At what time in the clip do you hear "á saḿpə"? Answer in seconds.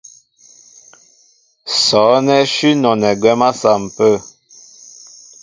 3.47-4.09